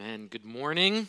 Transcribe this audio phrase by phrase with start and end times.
[0.00, 0.28] Amen.
[0.28, 1.08] Good morning.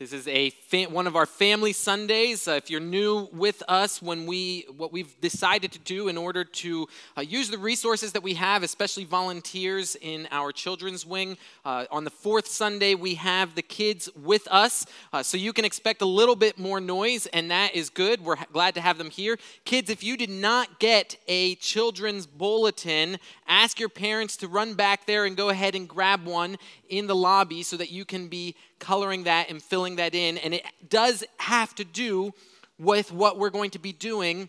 [0.00, 0.50] This is a
[0.86, 2.48] one of our family Sundays.
[2.48, 6.42] Uh, if you're new with us, when we what we've decided to do in order
[6.42, 6.88] to
[7.18, 11.36] uh, use the resources that we have, especially volunteers in our children's wing.
[11.66, 15.66] Uh, on the fourth Sunday, we have the kids with us, uh, so you can
[15.66, 18.24] expect a little bit more noise, and that is good.
[18.24, 19.38] We're ha- glad to have them here.
[19.66, 25.04] Kids, if you did not get a children's bulletin, ask your parents to run back
[25.04, 26.56] there and go ahead and grab one
[26.88, 30.38] in the lobby so that you can be coloring that and filling that in.
[30.38, 32.32] And it does have to do
[32.78, 34.48] with what we're going to be doing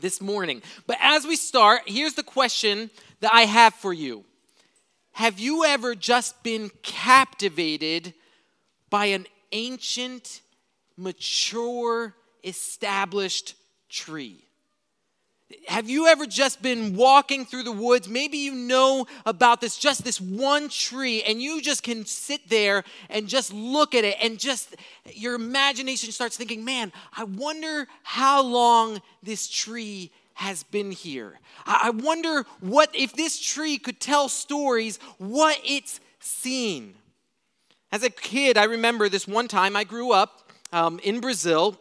[0.00, 0.62] this morning.
[0.86, 4.24] But as we start, here's the question that I have for you
[5.12, 8.14] Have you ever just been captivated
[8.88, 10.40] by an ancient,
[10.96, 13.54] mature, established
[13.88, 14.44] tree?
[15.66, 18.08] Have you ever just been walking through the woods?
[18.08, 22.84] Maybe you know about this, just this one tree, and you just can sit there
[23.08, 24.76] and just look at it, and just
[25.12, 31.38] your imagination starts thinking, man, I wonder how long this tree has been here.
[31.66, 36.94] I wonder what, if this tree could tell stories, what it's seen.
[37.92, 41.78] As a kid, I remember this one time I grew up um, in Brazil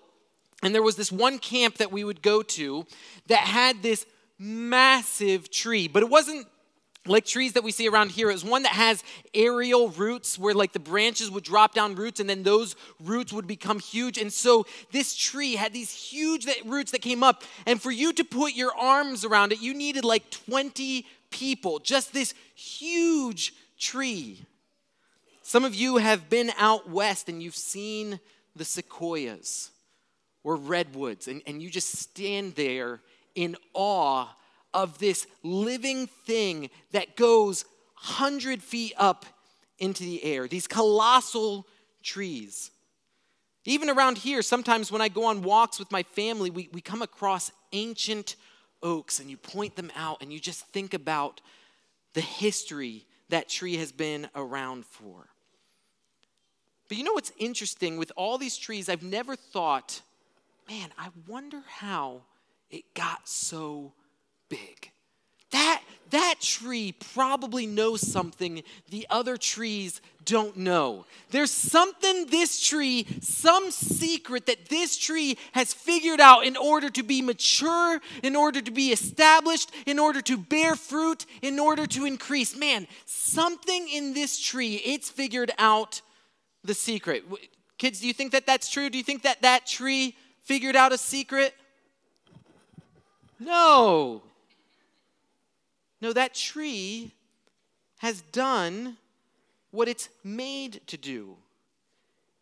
[0.62, 2.86] and there was this one camp that we would go to
[3.28, 4.06] that had this
[4.38, 6.48] massive tree, but it wasn't
[7.06, 8.30] like trees that we see around here.
[8.30, 12.20] It was one that has aerial roots where like the branches would drop down roots
[12.20, 14.18] and then those roots would become huge.
[14.18, 17.44] And so this tree had these huge roots that came up.
[17.66, 22.14] And for you to put your arms around it, you needed like 20 people, just
[22.14, 24.44] this huge tree.
[25.42, 28.20] Some of you have been out west and you've seen
[28.56, 29.72] the sequoias
[30.50, 33.02] or redwoods, and, and you just stand there
[33.36, 34.26] in awe
[34.74, 37.66] of this living thing that goes
[38.02, 39.28] 100 feet up
[39.78, 41.68] into the air, these colossal
[42.02, 42.72] trees.
[43.66, 47.04] Even around here, sometimes when I go on walks with my family, we, we come
[47.04, 48.36] across ancient
[48.82, 51.42] oaks and you point them out and you just think about
[52.16, 55.28] the history that tree has been around for.
[56.88, 58.00] But you know what's interesting?
[58.00, 60.02] With all these trees, I've never thought
[60.70, 62.22] man, I wonder how
[62.70, 63.94] it got so
[64.50, 64.92] big.
[65.52, 65.82] That,
[66.12, 71.06] that tree probably knows something the other trees don't know.
[71.32, 77.02] There's something this tree, some secret that this tree has figured out in order to
[77.02, 82.06] be mature, in order to be established, in order to bear fruit, in order to
[82.06, 82.56] increase.
[82.56, 86.04] Man, something in this tree, it's figured out
[86.64, 87.24] the secret.
[87.80, 88.92] Kids, do you think that that's true?
[88.92, 90.16] Do you think that that tree
[90.50, 91.54] figured out a secret?
[93.40, 94.24] No.
[96.02, 97.12] No, that tree
[98.00, 98.98] has done
[99.70, 101.38] what it's made to do.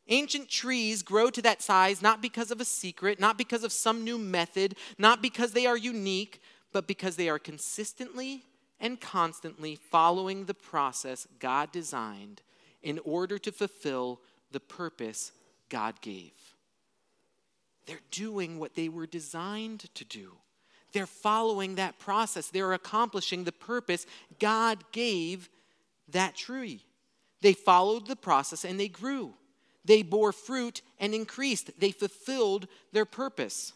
[0.08, 4.06] Ancient trees grow to that size not because of a secret, not because of some
[4.06, 6.42] new method, not because they are unique,
[6.72, 8.46] but because they are consistently
[8.80, 12.42] and constantly following the process God designed
[12.82, 14.22] in order to fulfill
[14.54, 15.34] the purpose
[15.68, 16.57] God gave.
[17.88, 20.34] They're doing what they were designed to do.
[20.94, 22.48] They're following that process.
[22.48, 24.06] They're accomplishing the purpose
[24.40, 25.50] God gave
[26.10, 26.84] that tree.
[27.42, 29.34] They followed the process and they grew.
[29.86, 31.80] They bore fruit and increased.
[31.80, 33.74] They fulfilled their purpose.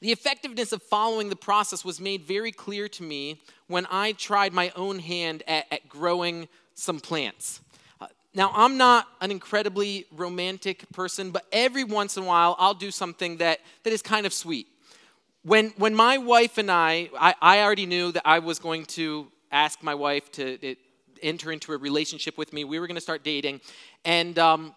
[0.00, 4.52] The effectiveness of following the process was made very clear to me when I tried
[4.52, 7.60] my own hand at, at growing some plants.
[8.36, 12.90] Now, I'm not an incredibly romantic person, but every once in a while I'll do
[12.90, 14.66] something that, that is kind of sweet.
[15.42, 19.28] When, when my wife and I, I, I already knew that I was going to
[19.50, 20.76] ask my wife to it,
[21.22, 22.64] enter into a relationship with me.
[22.64, 23.62] We were going to start dating.
[24.04, 24.74] And um,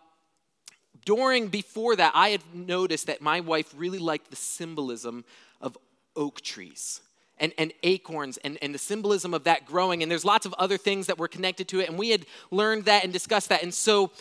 [1.04, 5.26] during, before that, I had noticed that my wife really liked the symbolism
[5.60, 5.78] of
[6.16, 7.02] oak trees
[7.40, 10.04] and, and acorns and, and the symbolism of that growing.
[10.04, 11.90] And there's lots of other things that were connected to it.
[11.90, 13.64] And we had learned that and discussed that.
[13.64, 14.12] And so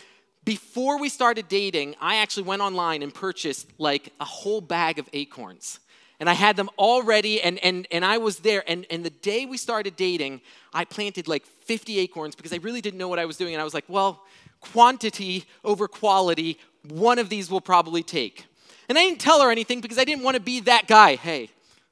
[0.44, 5.08] before we started dating, I actually went online and purchased like a whole bag of
[5.12, 5.80] acorns.
[6.20, 8.64] And I had them all ready, and, and, and I was there.
[8.66, 10.40] And, and the day we started dating,
[10.72, 13.54] I planted like 50 acorns because I really didn't know what I was doing.
[13.54, 14.24] And I was like, well,
[14.60, 18.46] quantity over quality, one of these will probably take.
[18.88, 21.16] And I didn't tell her anything because I didn't want to be that guy.
[21.16, 21.50] Hey,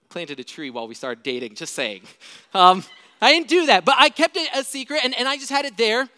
[0.09, 2.03] planted a tree while we started dating, just saying.
[2.55, 2.85] Um,
[3.21, 5.67] I didn't do that, but I kept it a secret and, and I just had
[5.67, 6.09] it there.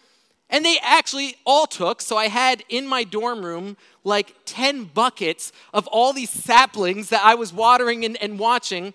[0.50, 5.52] And they actually all took, so I had in my dorm room like 10 buckets
[5.75, 8.94] of all these saplings that I was watering and, and watching.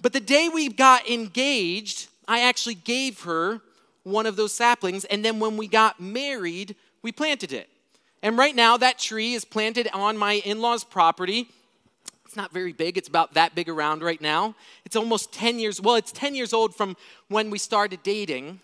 [0.00, 3.60] But the day we got engaged, I actually gave her
[4.04, 5.04] one of those saplings.
[5.06, 7.68] And then when we got married, we planted it.
[8.22, 11.48] And right now, that tree is planted on my in law's property.
[12.36, 14.54] Not very big, it's about that big around right now.
[14.84, 16.96] It's almost 10 years, well, it's 10 years old from
[17.28, 18.60] when we started dating.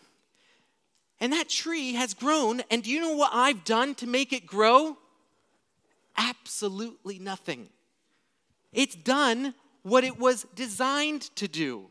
[1.20, 2.62] And that tree has grown.
[2.70, 4.96] And do you know what I've done to make it grow?
[6.16, 7.68] Absolutely nothing.
[8.72, 11.86] It's done what it was designed to do.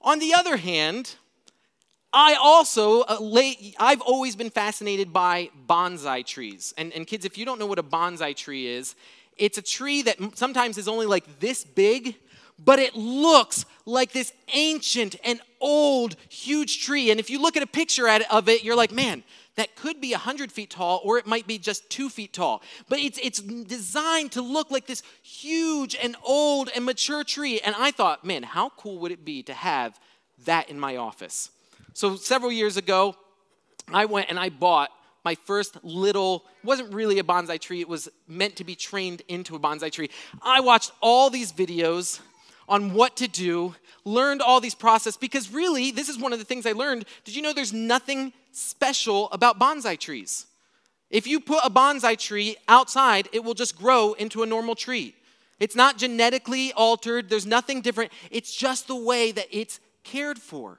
[0.00, 1.16] On the other hand,
[2.12, 3.18] I also, uh,
[3.80, 6.72] I've always been fascinated by bonsai trees.
[6.78, 8.94] And, and kids, if you don't know what a bonsai tree is,
[9.36, 12.16] it's a tree that sometimes is only like this big,
[12.58, 17.10] but it looks like this ancient and old, huge tree.
[17.10, 19.24] And if you look at a picture of it, you're like, man,
[19.56, 22.62] that could be 100 feet tall or it might be just two feet tall.
[22.88, 27.60] But it's, it's designed to look like this huge and old and mature tree.
[27.60, 29.98] And I thought, man, how cool would it be to have
[30.44, 31.50] that in my office?
[31.92, 33.16] So several years ago,
[33.92, 34.90] I went and I bought
[35.24, 39.56] my first little wasn't really a bonsai tree it was meant to be trained into
[39.56, 40.10] a bonsai tree.
[40.42, 42.20] I watched all these videos
[42.68, 43.74] on what to do
[44.04, 47.06] learned all these process because really this is one of the things i learned.
[47.24, 50.46] Did you know there's nothing special about bonsai trees?
[51.10, 55.14] If you put a bonsai tree outside it will just grow into a normal tree.
[55.58, 58.12] It's not genetically altered there's nothing different.
[58.30, 60.78] It's just the way that it's cared for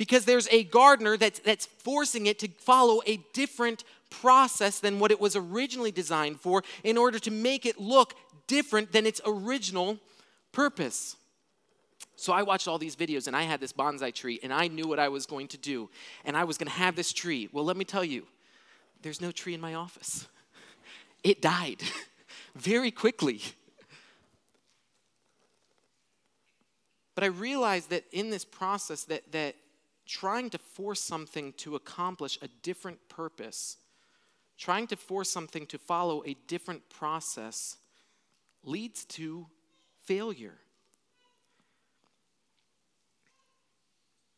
[0.00, 5.10] because there's a gardener that's, that's forcing it to follow a different process than what
[5.10, 8.14] it was originally designed for in order to make it look
[8.46, 9.98] different than its original
[10.52, 11.16] purpose.
[12.16, 14.88] So I watched all these videos and I had this bonsai tree and I knew
[14.88, 15.90] what I was going to do.
[16.24, 17.50] And I was going to have this tree.
[17.52, 18.26] Well, let me tell you,
[19.02, 20.26] there's no tree in my office.
[21.22, 21.82] It died
[22.54, 23.42] very quickly.
[27.14, 29.54] But I realized that in this process that, that
[30.10, 33.76] trying to force something to accomplish a different purpose,
[34.58, 37.76] trying to force something to follow a different process,
[38.64, 39.46] leads to
[40.02, 40.58] failure.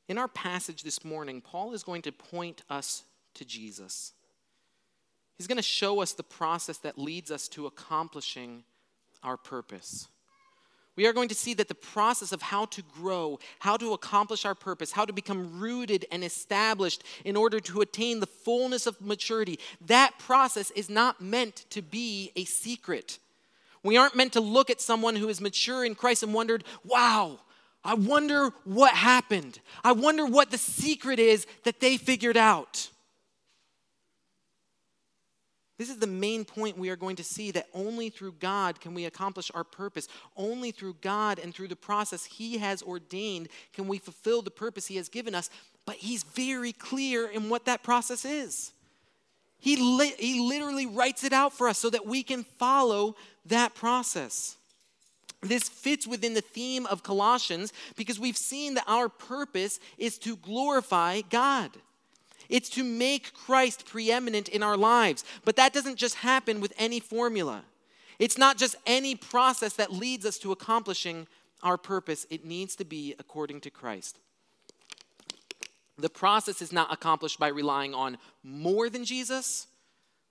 [0.09, 4.13] In our passage this morning, Paul is going to point us to Jesus.
[5.39, 8.65] He's going to show us the process that leads us to accomplishing
[9.23, 10.09] our purpose
[10.97, 14.45] we are going to see that the process of how to grow, how to accomplish
[14.45, 19.01] our purpose, how to become rooted and established in order to attain the fullness of
[19.01, 23.19] maturity, that process is not meant to be a secret.
[23.83, 27.41] We aren't meant to look at someone who is mature in Christ and wondered, wow,
[27.85, 29.59] I wonder what happened.
[29.83, 32.91] I wonder what the secret is that they figured out.
[35.83, 38.95] This is the main point we are going to see that only through God can
[38.95, 40.07] we accomplish our purpose.
[40.37, 44.87] Only through God and through the process He has ordained can we fulfill the purpose
[44.87, 45.51] He has given us.
[45.85, 48.71] But He's very clear in what that process is.
[49.59, 53.75] He, li- he literally writes it out for us so that we can follow that
[53.75, 54.57] process.
[55.41, 60.37] This fits within the theme of Colossians because we've seen that our purpose is to
[60.37, 61.73] glorify God.
[62.53, 65.25] It's to make Christ preeminent in our lives.
[65.43, 67.65] But that doesn't just happen with any formula.
[68.19, 71.27] It's not just any process that leads us to accomplishing
[71.63, 72.27] our purpose.
[72.29, 74.19] It needs to be according to Christ.
[75.97, 79.67] The process is not accomplished by relying on more than Jesus.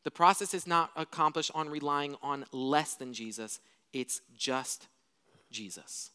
[0.04, 3.60] The process is not accomplished on relying on less than Jesus.
[3.94, 4.88] It's just
[5.50, 6.12] Jesus.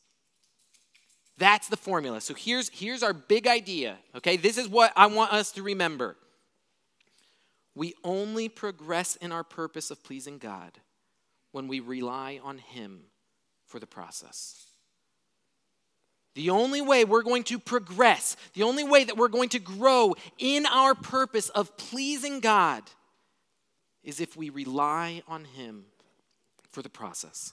[1.38, 2.20] That's the formula.
[2.20, 4.36] So here's, here's our big idea, okay?
[4.36, 6.16] This is what I want us to remember.
[7.74, 10.72] We only progress in our purpose of pleasing God
[11.52, 13.02] when we rely on Him
[13.66, 14.62] for the process.
[16.34, 20.14] The only way we're going to progress, the only way that we're going to grow
[20.38, 22.82] in our purpose of pleasing God
[24.04, 25.86] is if we rely on Him
[26.70, 27.52] for the process.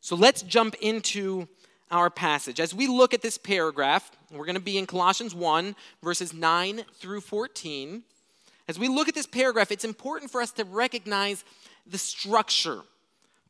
[0.00, 1.48] So let's jump into
[1.90, 2.60] our passage.
[2.60, 6.84] As we look at this paragraph, we're going to be in Colossians 1, verses 9
[6.94, 8.02] through 14.
[8.68, 11.44] As we look at this paragraph, it's important for us to recognize
[11.86, 12.80] the structure.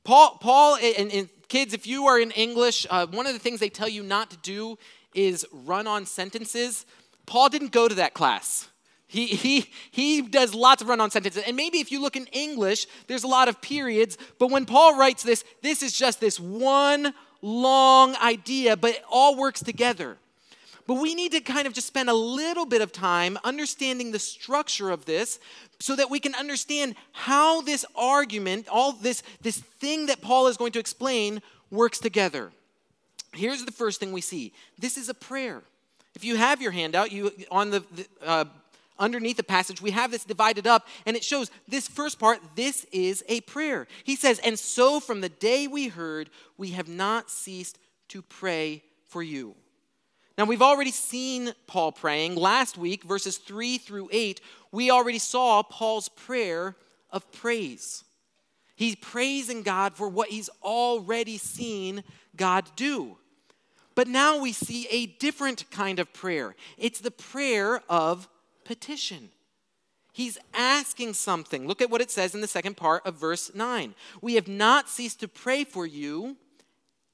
[0.04, 3.61] Paul, Paul and, and kids, if you are in English, uh, one of the things
[3.61, 4.78] they tell you not to do
[5.14, 6.87] is run on sentences.
[7.26, 8.68] Paul didn't go to that class.
[9.09, 11.42] He, he, he does lots of run on sentences.
[11.47, 14.18] And maybe if you look in English, there's a lot of periods.
[14.38, 19.37] But when Paul writes this, this is just this one long idea, but it all
[19.37, 20.16] works together.
[20.87, 24.18] But we need to kind of just spend a little bit of time understanding the
[24.18, 25.38] structure of this
[25.78, 30.57] so that we can understand how this argument, all this, this thing that Paul is
[30.57, 32.50] going to explain, works together.
[33.35, 35.62] Here's the first thing we see this is a prayer.
[36.14, 38.45] if you have your handout, you on the, the uh,
[38.99, 42.85] underneath the passage, we have this divided up, and it shows this first part, this
[42.93, 43.87] is a prayer.
[44.05, 47.78] He says, And so from the day we heard, we have not ceased
[48.09, 49.55] to pray for you.
[50.37, 52.37] Now, we've already seen Paul praying.
[52.37, 54.40] Last week, verses 3 through 8,
[54.71, 56.76] we already saw Paul's prayer
[57.11, 58.05] of praise.
[58.76, 62.05] He's praising God for what he's already seen
[62.37, 63.17] God do.
[63.97, 66.55] But now we see a different kind of prayer.
[66.76, 68.28] It's the prayer of
[68.69, 69.31] petition.
[70.13, 71.67] He's asking something.
[71.67, 73.95] Look at what it says in the second part of verse 9.
[74.21, 76.37] We have not ceased to pray for you,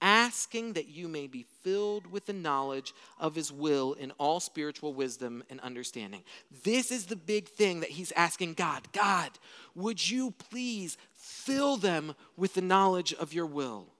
[0.03, 4.95] asking that you may be filled with the knowledge of his will in all spiritual
[4.95, 6.25] wisdom and understanding.
[6.65, 9.31] This is the big thing that he's asking God God,
[9.77, 13.94] would you please fill them with the knowledge of your will?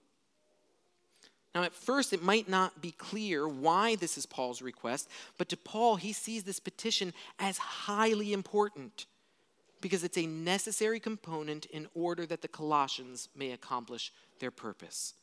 [1.55, 5.57] Now, at first, it might not be clear why this is Paul's request, but to
[5.57, 9.05] Paul, he sees this petition as highly important
[9.79, 15.13] because it's a necessary component in order that the Colossians may accomplish their purpose.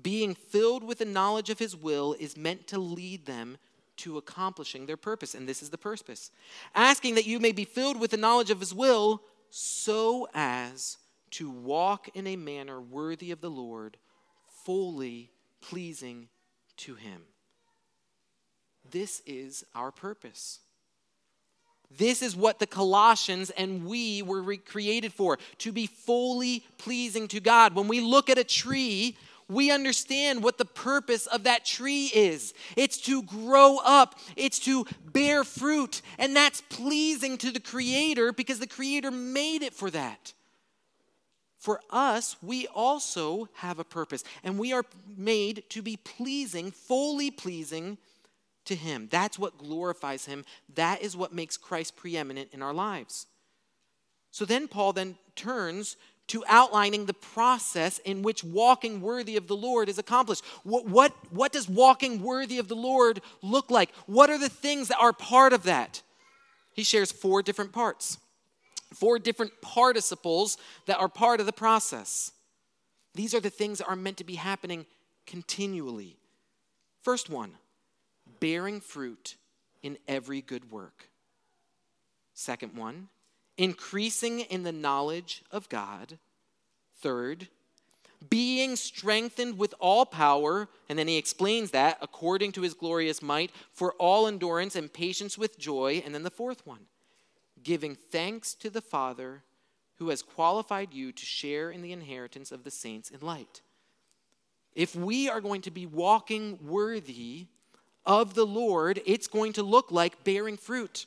[0.00, 3.58] Being filled with the knowledge of his will is meant to lead them
[3.96, 6.30] to accomplishing their purpose, and this is the purpose.
[6.76, 10.98] Asking that you may be filled with the knowledge of his will so as
[11.30, 13.96] to walk in a manner worthy of the Lord
[14.64, 15.30] fully
[15.60, 16.28] pleasing
[16.78, 17.22] to Him.
[18.90, 20.60] This is our purpose.
[21.96, 27.40] This is what the Colossians and we were created for to be fully pleasing to
[27.40, 27.74] God.
[27.74, 29.16] When we look at a tree,
[29.48, 32.54] we understand what the purpose of that tree is.
[32.76, 38.58] It's to grow up, it's to bear fruit, and that's pleasing to the Creator because
[38.58, 40.32] the Creator made it for that
[41.64, 44.84] for us, we also have a purpose, and we are
[45.16, 47.96] made to be pleasing, fully pleasing
[48.66, 49.08] to Him.
[49.10, 50.44] That's what glorifies Him.
[50.74, 53.28] That is what makes Christ preeminent in our lives.
[54.30, 59.56] So then Paul then turns to outlining the process in which walking worthy of the
[59.56, 60.44] Lord is accomplished.
[60.64, 63.90] What, what, what does walking worthy of the Lord look like?
[64.04, 66.02] What are the things that are part of that?
[66.74, 68.18] He shares four different parts
[68.96, 72.32] four different participles that are part of the process.
[73.14, 74.86] These are the things that are meant to be happening
[75.26, 76.16] continually.
[77.02, 77.52] First one,
[78.40, 79.36] bearing fruit
[79.82, 81.08] in every good work.
[82.32, 83.08] Second one,
[83.56, 86.18] increasing in the knowledge of God.
[86.96, 87.48] Third,
[88.30, 93.50] being strengthened with all power, and then he explains that according to his glorious might,
[93.72, 96.02] for all endurance and patience with joy.
[96.04, 96.86] And then the fourth one,
[97.64, 99.42] giving thanks to the Father
[99.96, 103.62] who has qualified you to share in the inheritance of the saints in light.
[104.74, 107.46] If we are going to be walking worthy
[108.04, 111.06] of the Lord, it's going to look like bearing fruit.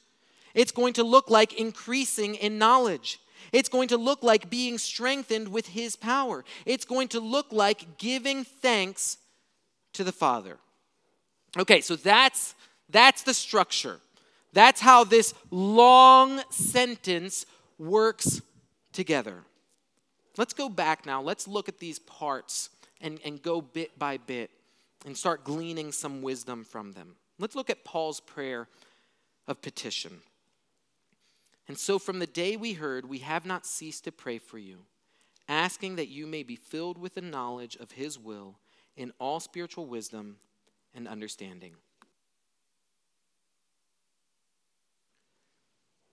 [0.54, 3.20] It's going to look like increasing in knowledge.
[3.52, 6.44] It's going to look like being strengthened with His power.
[6.66, 9.18] It's going to look like giving thanks
[9.94, 10.58] to the Father.
[11.58, 12.56] Okay, so that's,
[12.90, 14.00] that's the structure.
[14.54, 17.46] That's how this long sentence
[17.78, 18.42] works
[18.94, 19.44] together.
[20.38, 21.22] Let's go back now.
[21.22, 22.70] Let's look at these parts
[23.02, 24.52] and, and go bit by bit
[25.06, 27.16] and start gleaning some wisdom from them.
[27.40, 28.68] Let's look at Paul's prayer
[29.48, 30.22] of petition.
[31.68, 34.80] And so, from the day we heard, we have not ceased to pray for you,
[35.50, 38.56] asking that you may be filled with the knowledge of his will
[38.96, 40.38] in all spiritual wisdom
[40.94, 41.76] and understanding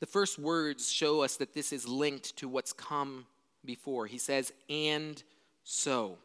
[0.04, 3.24] The first words show us that this is linked to what's come
[3.64, 4.06] before.
[4.06, 5.22] He says, and
[5.62, 6.18] so.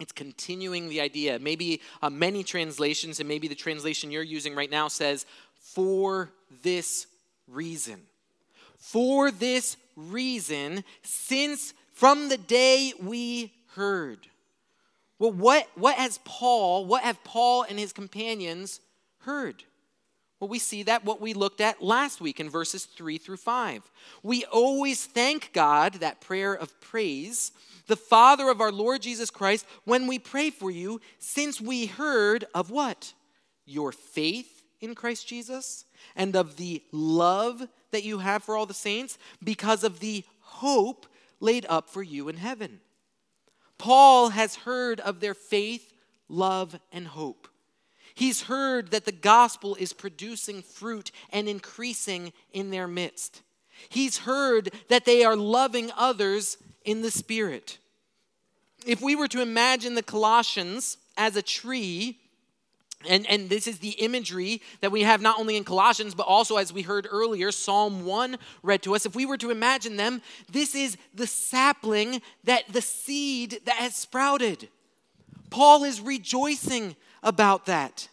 [0.00, 1.38] It's continuing the idea.
[1.38, 5.26] Maybe uh, many translations, and maybe the translation you're using right now says,
[5.60, 6.32] for
[6.64, 7.06] this
[7.46, 8.00] reason.
[8.78, 14.26] For this reason, since from the day we heard.
[15.20, 18.80] Well, what, what has Paul, what have Paul and his companions
[19.18, 19.62] heard?
[20.44, 23.90] Well, we see that what we looked at last week in verses 3 through 5.
[24.22, 27.50] We always thank God, that prayer of praise,
[27.86, 32.44] the Father of our Lord Jesus Christ, when we pray for you, since we heard
[32.54, 33.14] of what?
[33.64, 38.74] Your faith in Christ Jesus and of the love that you have for all the
[38.74, 41.06] saints because of the hope
[41.40, 42.80] laid up for you in heaven.
[43.78, 45.94] Paul has heard of their faith,
[46.28, 47.48] love, and hope.
[48.14, 53.42] He's heard that the gospel is producing fruit and increasing in their midst.
[53.88, 57.78] He's heard that they are loving others in the Spirit.
[58.86, 62.18] If we were to imagine the Colossians as a tree,
[63.06, 66.56] And, and this is the imagery that we have not only in Colossians, but also,
[66.56, 69.04] as we heard earlier, Psalm 1 read to us.
[69.04, 73.94] If we were to imagine them, this is the sapling that the seed that has
[73.94, 74.68] sprouted.
[75.50, 78.08] Paul is rejoicing about that.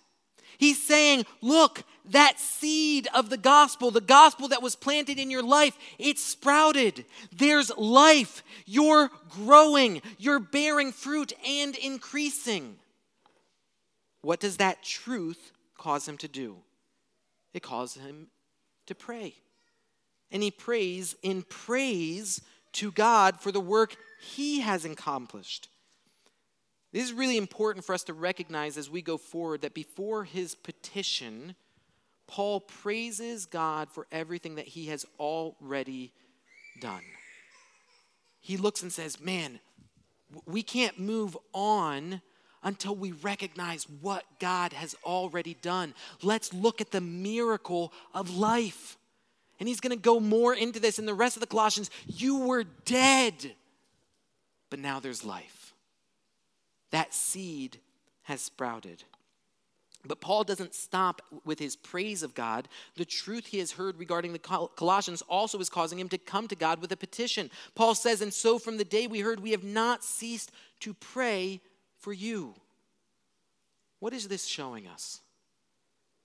[0.58, 5.44] He's saying, Look, that seed of the gospel, the gospel that was planted in your
[5.44, 7.06] life, it's sprouted.
[7.32, 8.44] There's life.
[8.66, 12.78] You're growing, you're bearing fruit and increasing.
[14.22, 16.58] What does that truth cause him to do?
[17.54, 18.28] It causes him
[18.88, 19.36] to pray.
[20.32, 22.42] And he prays in praise
[22.74, 25.68] to God for the work he has accomplished.
[26.92, 30.56] This is really important for us to recognize as we go forward that before his
[30.56, 31.56] petition,
[32.28, 36.12] Paul praises God for everything that he has already
[36.82, 37.04] done.
[38.42, 39.60] He looks and says, Man,
[40.46, 42.22] we can't move on
[42.64, 45.94] until we recognize what God has already done.
[46.22, 48.98] Let's look at the miracle of life.
[49.60, 51.90] And he's going to go more into this in the rest of the Colossians.
[52.08, 53.56] You were dead,
[54.70, 55.61] but now there's life.
[56.92, 57.80] That seed
[58.24, 59.04] has sprouted.
[60.06, 62.68] But Paul doesn't stop with his praise of God.
[62.96, 66.56] The truth he has heard regarding the Colossians also is causing him to come to
[66.56, 67.52] God with a petition.
[67.76, 71.62] Paul says, And so from the day we heard, we have not ceased to pray
[72.00, 72.56] for you.
[74.00, 75.22] What is this showing us?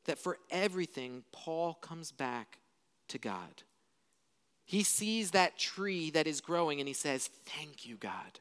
[0.06, 2.58] That for everything, Paul comes back
[3.08, 3.62] to God.
[4.64, 8.40] He sees that tree that is growing and he says, Thank you, God.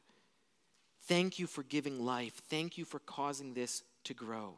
[1.06, 2.34] Thank you for giving life.
[2.48, 4.54] Thank you for causing this to grow.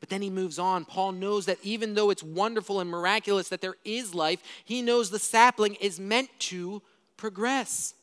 [0.00, 0.84] But then he moves on.
[0.84, 5.10] Paul knows that even though it's wonderful and miraculous that there is life, he knows
[5.10, 6.82] the sapling is meant to
[7.16, 7.94] progress.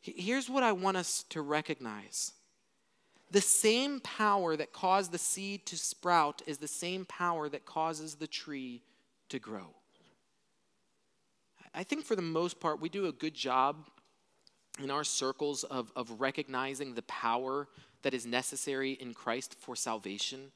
[0.00, 2.32] Here's what I want us to recognize
[3.30, 8.14] the same power that caused the seed to sprout is the same power that causes
[8.14, 8.82] the tree
[9.28, 9.74] to grow.
[11.74, 13.86] I think for the most part, we do a good job
[14.82, 17.68] in our circles of, of recognizing the power
[18.02, 20.52] that is necessary in Christ for salvation.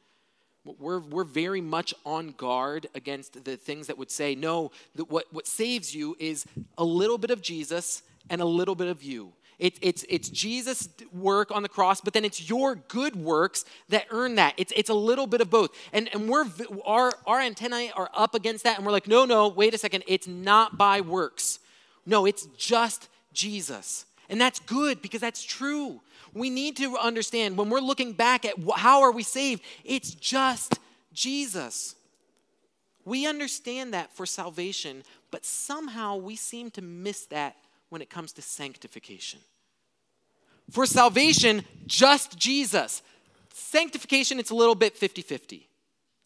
[0.64, 4.70] We're, we're very much on guard against the things that would say, no,
[5.08, 6.44] what, what saves you is
[6.78, 9.32] a little bit of Jesus and a little bit of you.
[9.58, 14.06] It, it's, it's Jesus' work on the cross, but then it's your good works that
[14.10, 14.54] earn that.
[14.56, 15.70] It's, it's a little bit of both.
[15.92, 16.46] And, and we're,
[16.84, 20.04] our, our antennae are up against that, and we're like, no, no, wait a second.
[20.06, 21.58] It's not by works.
[22.06, 24.04] No, it's just Jesus.
[24.28, 26.00] And that's good because that's true.
[26.34, 30.78] We need to understand when we're looking back at how are we saved, it's just
[31.12, 31.94] Jesus.
[33.04, 37.56] We understand that for salvation, but somehow we seem to miss that
[37.88, 39.40] when it comes to sanctification.
[40.70, 43.02] For salvation, just Jesus.
[43.52, 45.68] Sanctification, it's a little bit 50 50.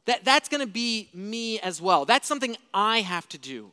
[0.05, 2.05] That, that's going to be me as well.
[2.05, 3.73] That's something I have to do.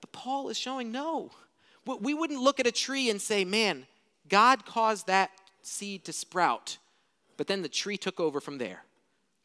[0.00, 1.30] But Paul is showing no.
[1.84, 3.86] We wouldn't look at a tree and say, man,
[4.28, 5.30] God caused that
[5.62, 6.78] seed to sprout,
[7.36, 8.84] but then the tree took over from there.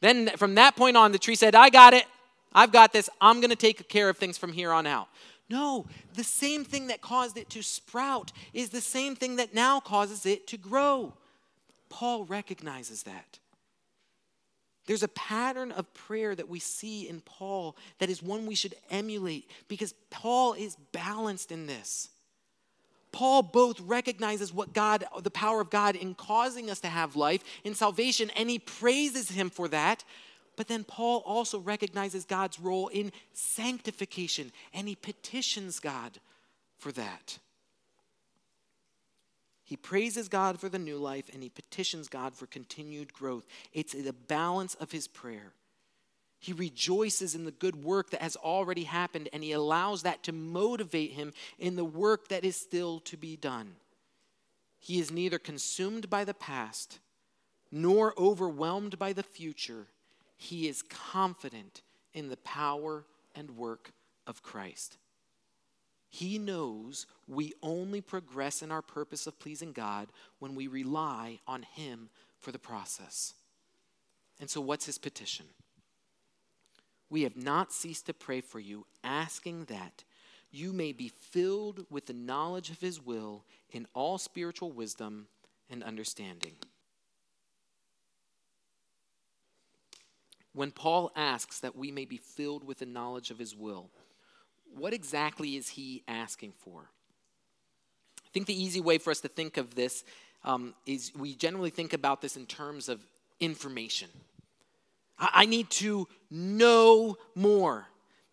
[0.01, 2.05] Then from that point on, the tree said, I got it.
[2.53, 3.09] I've got this.
[3.19, 5.07] I'm going to take care of things from here on out.
[5.49, 9.79] No, the same thing that caused it to sprout is the same thing that now
[9.79, 11.13] causes it to grow.
[11.89, 13.39] Paul recognizes that.
[14.87, 18.75] There's a pattern of prayer that we see in Paul that is one we should
[18.89, 22.09] emulate because Paul is balanced in this.
[23.17, 27.43] Paul both recognizes what God, the power of God in causing us to have life
[27.63, 30.03] in salvation, and he praises him for that.
[30.55, 36.19] But then Paul also recognizes God's role in sanctification and he petitions God
[36.77, 37.39] for that.
[39.63, 43.47] He praises God for the new life and he petitions God for continued growth.
[43.73, 45.53] It's the balance of his prayer.
[46.39, 50.31] He rejoices in the good work that has already happened and he allows that to
[50.31, 53.75] motivate him in the work that is still to be done.
[54.79, 56.99] He is neither consumed by the past
[57.71, 59.87] nor overwhelmed by the future
[60.37, 61.81] he is confident
[62.13, 63.91] in the power and work
[64.27, 64.97] of Christ.
[66.09, 70.07] He knows we only progress in our purpose of pleasing God
[70.39, 73.33] when we rely on Him for the process.
[74.39, 75.47] And so, what's his petition?
[77.09, 80.03] We have not ceased to pray for you, asking that
[80.51, 85.27] you may be filled with the knowledge of His will in all spiritual wisdom
[85.69, 86.55] and understanding
[90.57, 93.91] when Paul asks that we may be filled with the knowledge of his will,
[94.75, 96.89] what exactly is he asking for?
[98.25, 100.03] I think the easy way for us to think of this
[100.43, 103.05] um, is we generally think about this in terms of
[103.39, 104.09] information.
[105.19, 107.87] I need to know more.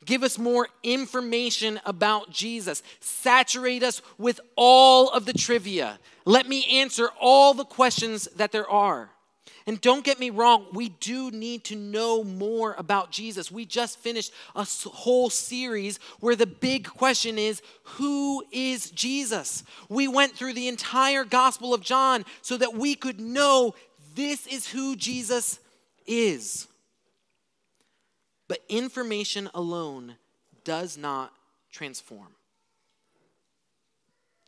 [0.05, 2.83] Give us more information about Jesus.
[3.01, 5.99] Saturate us with all of the trivia.
[6.25, 9.11] Let me answer all the questions that there are.
[9.67, 13.51] And don't get me wrong, we do need to know more about Jesus.
[13.51, 19.65] We just finished a whole series where the big question is who is Jesus?
[19.89, 23.75] We went through the entire Gospel of John so that we could know
[24.15, 25.59] this is who Jesus
[26.07, 26.69] is.
[28.55, 30.15] But information alone
[30.63, 31.33] does not
[31.73, 32.37] transform.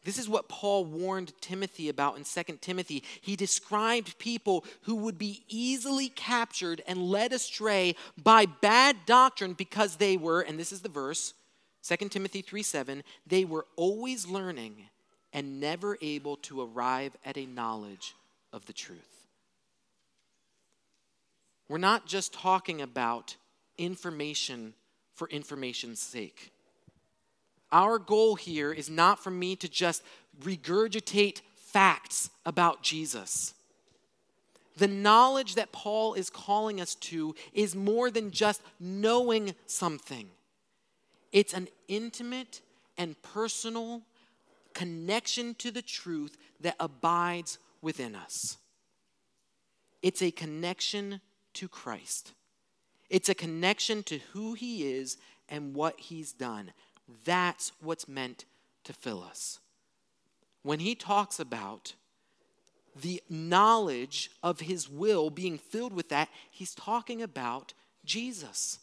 [0.04, 3.02] This is what Paul warned Timothy about in 2 Timothy.
[3.20, 9.96] He described people who would be easily captured and led astray by bad doctrine because
[9.96, 11.34] they were, and this is the verse,
[11.82, 14.88] 2 Timothy 3 7, they were always learning
[15.32, 18.14] and never able to arrive at a knowledge
[18.52, 19.26] of the truth.
[21.68, 23.34] We're not just talking about
[23.78, 24.74] information
[25.14, 26.52] for information's sake.
[27.72, 30.02] Our goal here is not for me to just
[30.40, 33.54] regurgitate facts about Jesus.
[34.76, 40.28] The knowledge that Paul is calling us to is more than just knowing something,
[41.32, 42.60] it's an intimate
[42.98, 44.02] and personal
[44.72, 48.58] connection to the truth that abides within us.
[50.02, 51.20] It's a connection
[51.54, 52.32] to Christ.
[53.08, 55.16] It's a connection to who He is
[55.48, 56.72] and what He's done.
[57.24, 58.44] That's what's meant
[58.84, 59.60] to fill us.
[60.62, 61.94] When He talks about
[63.00, 68.78] the knowledge of His will being filled with that, He's talking about Jesus.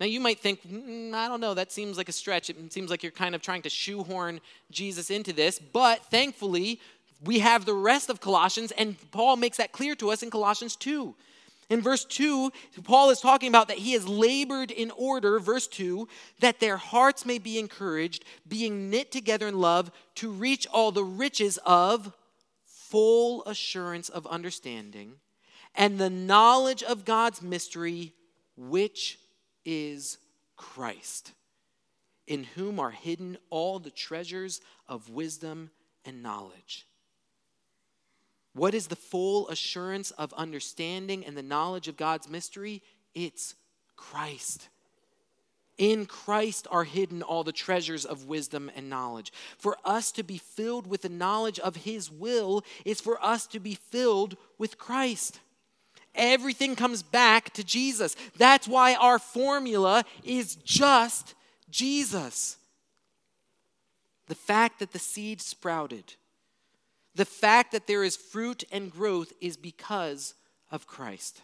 [0.00, 2.50] Now, you might think, mm, I don't know, that seems like a stretch.
[2.50, 5.58] It seems like you're kind of trying to shoehorn Jesus into this.
[5.58, 6.80] But thankfully,
[7.24, 10.76] we have the rest of Colossians, and Paul makes that clear to us in Colossians
[10.76, 11.14] 2.
[11.70, 12.50] In verse 2,
[12.84, 16.08] Paul is talking about that he has labored in order, verse 2,
[16.40, 21.04] that their hearts may be encouraged, being knit together in love, to reach all the
[21.04, 22.12] riches of
[22.64, 25.16] full assurance of understanding
[25.74, 28.14] and the knowledge of God's mystery,
[28.56, 29.18] which
[29.64, 30.18] is
[30.56, 31.32] Christ,
[32.26, 35.70] in whom are hidden all the treasures of wisdom
[36.04, 36.86] and knowledge.
[38.58, 42.82] What is the full assurance of understanding and the knowledge of God's mystery?
[43.14, 43.54] It's
[43.96, 44.68] Christ.
[45.78, 49.32] In Christ are hidden all the treasures of wisdom and knowledge.
[49.58, 53.60] For us to be filled with the knowledge of His will is for us to
[53.60, 55.38] be filled with Christ.
[56.16, 58.16] Everything comes back to Jesus.
[58.36, 61.36] That's why our formula is just
[61.70, 62.56] Jesus.
[64.26, 66.16] The fact that the seed sprouted
[67.18, 70.34] the fact that there is fruit and growth is because
[70.70, 71.42] of Christ.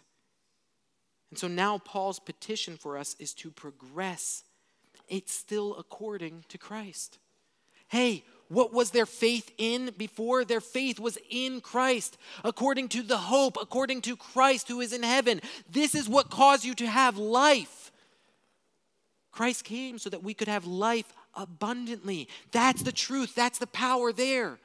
[1.29, 4.43] And so now Paul's petition for us is to progress.
[5.09, 7.19] It's still according to Christ.
[7.89, 10.45] Hey, what was their faith in before?
[10.45, 15.03] Their faith was in Christ, according to the hope, according to Christ who is in
[15.03, 15.41] heaven.
[15.69, 17.91] This is what caused you to have life.
[19.29, 22.29] Christ came so that we could have life abundantly.
[22.53, 24.57] That's the truth, that's the power there.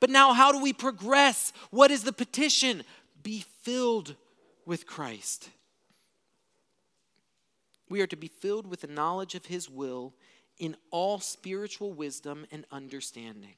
[0.00, 1.52] But now, how do we progress?
[1.70, 2.82] What is the petition?
[3.22, 4.16] Be filled
[4.64, 5.50] with Christ.
[7.88, 10.14] We are to be filled with the knowledge of His will
[10.58, 13.54] in all spiritual wisdom and understanding.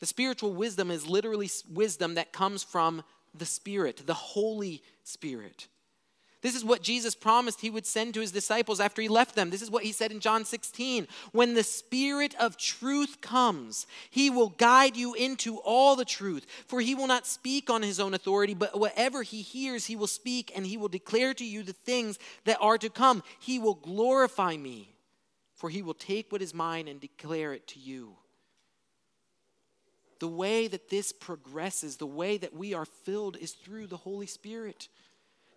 [0.00, 3.02] The spiritual wisdom is literally wisdom that comes from
[3.34, 5.66] the Spirit, the Holy Spirit.
[6.40, 9.50] This is what Jesus promised he would send to his disciples after he left them.
[9.50, 11.08] This is what he said in John 16.
[11.32, 16.46] When the Spirit of truth comes, he will guide you into all the truth.
[16.68, 20.06] For he will not speak on his own authority, but whatever he hears, he will
[20.06, 23.24] speak, and he will declare to you the things that are to come.
[23.40, 24.94] He will glorify me,
[25.56, 28.14] for he will take what is mine and declare it to you.
[30.20, 34.26] The way that this progresses, the way that we are filled, is through the Holy
[34.26, 34.88] Spirit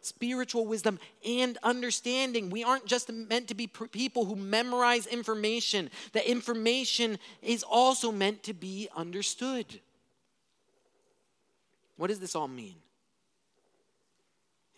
[0.06, 2.50] spiritual wisdom and understanding.
[2.50, 8.44] We aren't just meant to be people who memorize information, the information is also meant
[8.44, 9.80] to be understood.
[11.98, 12.76] What does this all mean?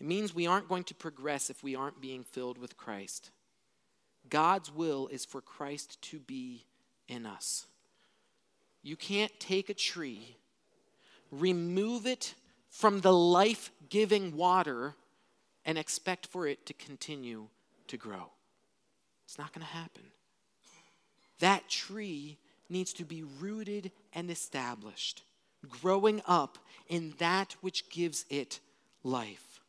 [0.00, 3.30] It means we aren't going to progress if we aren't being filled with Christ.
[4.28, 6.64] God's will is for Christ to be
[7.08, 7.66] in us.
[8.82, 10.36] You can't take a tree,
[11.30, 12.34] remove it
[12.68, 14.94] from the life giving water,
[15.64, 17.48] and expect for it to continue
[17.88, 18.30] to grow.
[19.24, 20.02] It's not going to happen.
[21.40, 25.22] That tree needs to be rooted and established,
[25.68, 28.60] growing up in that which gives it
[29.02, 29.60] life.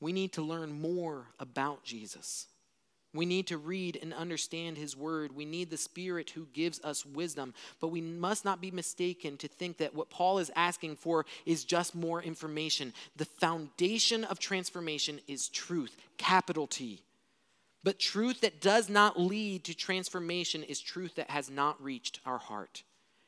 [0.00, 2.46] We need to learn more about Jesus.
[3.14, 5.36] We need to read and understand his word.
[5.36, 7.52] We need the Spirit who gives us wisdom.
[7.78, 11.64] But we must not be mistaken to think that what Paul is asking for is
[11.64, 12.94] just more information.
[13.16, 17.02] The foundation of transformation is truth, capital T.
[17.84, 22.38] But truth that does not lead to transformation is truth that has not reached our
[22.38, 22.82] heart.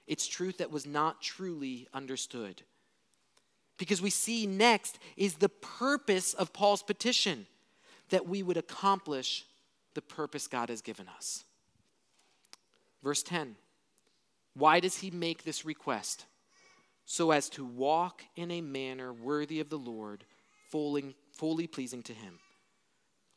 [0.07, 2.63] It's truth that was not truly understood.
[3.77, 7.47] Because we see next is the purpose of Paul's petition
[8.11, 9.45] that we would accomplish
[9.95, 11.45] the purpose God has given us.
[13.03, 13.57] Verse 10
[14.55, 16.27] Why does he make this request?
[17.07, 20.25] So as to walk in a manner worthy of the Lord,
[20.71, 22.39] fully, fully pleasing to him.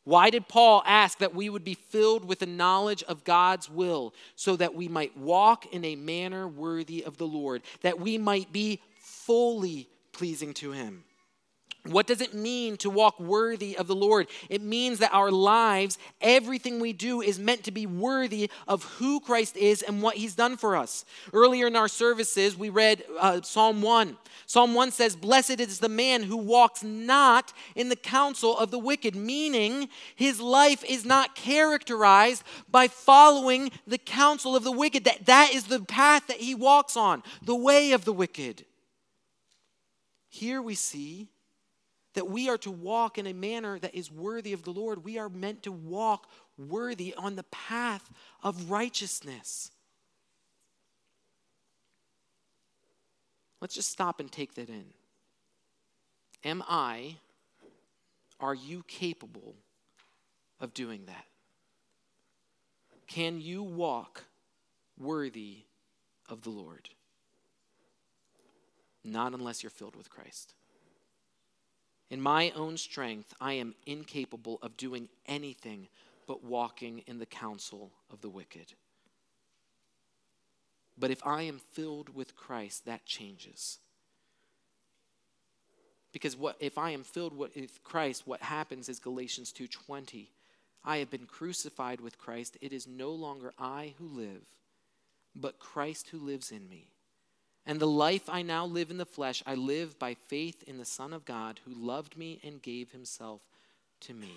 [0.04, 4.14] Why did Paul ask that we would be filled with the knowledge of God's will
[4.36, 8.50] so that we might walk in a manner worthy of the Lord, that we might
[8.50, 11.04] be fully pleasing to him?
[11.88, 14.28] What does it mean to walk worthy of the Lord?
[14.48, 19.20] It means that our lives, everything we do, is meant to be worthy of who
[19.20, 21.04] Christ is and what he's done for us.
[21.32, 24.16] Earlier in our services, we read uh, Psalm 1.
[24.46, 28.78] Psalm 1 says, Blessed is the man who walks not in the counsel of the
[28.78, 35.04] wicked, meaning his life is not characterized by following the counsel of the wicked.
[35.04, 38.64] That, that is the path that he walks on, the way of the wicked.
[40.28, 41.28] Here we see
[42.18, 45.04] that we are to walk in a manner that is worthy of the Lord.
[45.04, 46.28] We are meant to walk
[46.58, 48.10] worthy on the path
[48.42, 49.70] of righteousness.
[53.60, 54.86] Let's just stop and take that in.
[56.42, 57.18] Am I,
[58.40, 59.54] are you capable
[60.58, 61.26] of doing that?
[63.06, 64.24] Can you walk
[64.98, 65.58] worthy
[66.28, 66.88] of the Lord?
[69.04, 70.54] Not unless you're filled with Christ.
[72.10, 75.88] In my own strength, I am incapable of doing anything
[76.26, 78.72] but walking in the counsel of the wicked.
[80.96, 83.78] But if I am filled with Christ, that changes.
[86.12, 90.30] Because what if I am filled with Christ, what happens is Galatians 2:20.
[90.84, 92.56] I have been crucified with Christ.
[92.60, 94.46] It is no longer I who live,
[95.34, 96.88] but Christ who lives in me.
[97.68, 100.86] And the life I now live in the flesh, I live by faith in the
[100.86, 103.42] Son of God who loved me and gave himself
[104.00, 104.32] to me.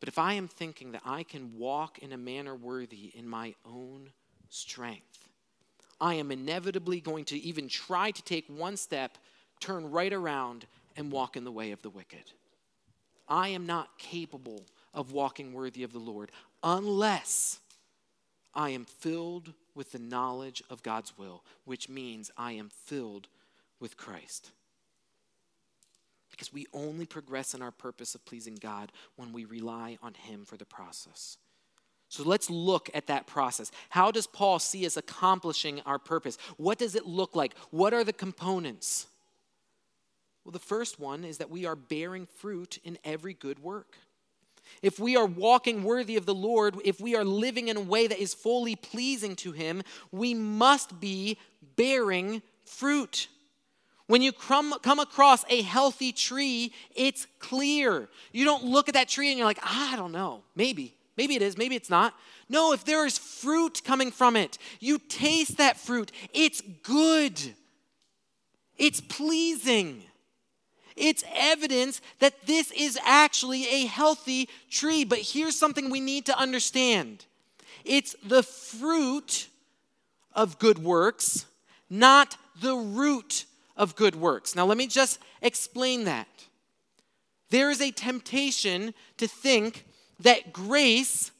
[0.00, 3.54] But if I am thinking that I can walk in a manner worthy in my
[3.64, 4.10] own
[4.50, 5.30] strength,
[5.98, 9.16] I am inevitably going to even try to take one step,
[9.60, 12.32] turn right around, and walk in the way of the wicked.
[13.26, 16.30] I am not capable of walking worthy of the Lord
[16.62, 17.60] unless
[18.54, 23.28] I am filled with the knowledge of God's will, which means I am filled
[23.80, 24.50] with Christ.
[26.30, 30.44] Because we only progress in our purpose of pleasing God when we rely on Him
[30.44, 31.38] for the process.
[32.08, 33.72] So let's look at that process.
[33.88, 36.38] How does Paul see us accomplishing our purpose?
[36.56, 37.56] What does it look like?
[37.70, 39.06] What are the components?
[40.44, 43.96] Well, the first one is that we are bearing fruit in every good work
[44.82, 48.06] if we are walking worthy of the Lord, if we are living in a way
[48.06, 51.38] that is fully pleasing to Him, we must be
[51.76, 53.28] bearing fruit.
[54.06, 58.08] When you come, come across a healthy tree, it's clear.
[58.32, 60.94] You don't look at that tree and you're like, ah, I don't know, maybe.
[61.16, 62.14] Maybe it is, maybe it's not.
[62.48, 66.12] No, if there is fruit coming from it, you taste that fruit.
[66.32, 67.40] It's good,
[68.76, 70.02] it's pleasing.
[70.96, 75.04] It's evidence that this is actually a healthy tree.
[75.04, 77.24] But here's something we need to understand
[77.84, 79.48] it's the fruit
[80.32, 81.46] of good works,
[81.90, 83.44] not the root
[83.76, 84.54] of good works.
[84.54, 86.28] Now, let me just explain that.
[87.50, 89.84] There is a temptation to think
[90.20, 91.30] that grace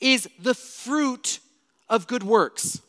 [0.00, 1.40] is the fruit
[1.88, 2.80] of good works,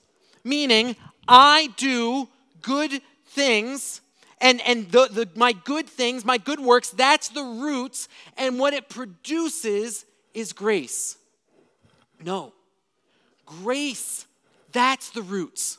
[0.44, 0.96] meaning
[1.28, 2.30] I do
[2.62, 4.02] good things
[4.42, 8.74] and, and the, the, my good things, my good works, that's the roots, and what
[8.74, 11.18] it produces is grace.
[12.24, 12.54] No.
[13.46, 14.26] Grace,
[14.72, 15.78] that's the roots.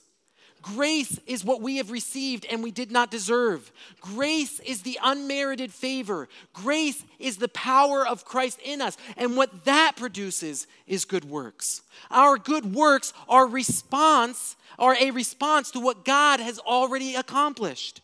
[0.63, 3.73] Grace is what we have received and we did not deserve.
[4.01, 6.29] Grace is the unmerited favor.
[6.53, 8.97] Grace is the power of Christ in us.
[9.17, 11.83] And what that produces is good works.
[12.13, 18.01] Our good works are response are a response to what God has already accomplished.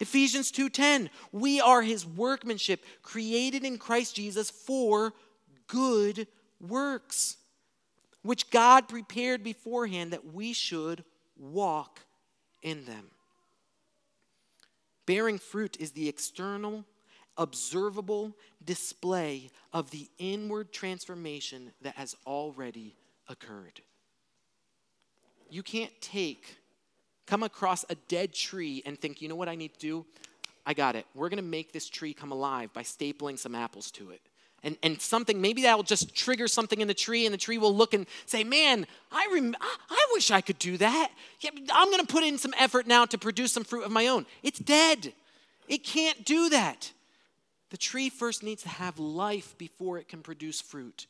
[0.00, 5.14] Ephesians 2:10, we are his workmanship created in Christ Jesus for
[5.66, 6.26] good
[6.58, 7.36] works,
[8.22, 11.04] which God prepared beforehand that we should
[11.36, 12.00] walk
[12.62, 13.10] in them.
[15.06, 16.86] Bearing fruit is the external,
[17.36, 22.96] observable display of the inward transformation that has already
[23.28, 23.82] occurred.
[25.48, 26.59] You can't take,
[27.30, 30.04] come across a dead tree and think, you know what I need to do?
[30.66, 31.06] I got it.
[31.14, 34.20] We're going to make this tree come alive by stapling some apples to it.
[34.64, 37.56] And, and something, maybe that will just trigger something in the tree, and the tree
[37.56, 41.12] will look and say, Man, I, rem- I wish I could do that.
[41.40, 44.08] Yeah, I'm going to put in some effort now to produce some fruit of my
[44.08, 44.26] own.
[44.42, 45.14] It's dead.
[45.66, 46.92] It can't do that.
[47.70, 51.06] The tree first needs to have life before it can produce fruit.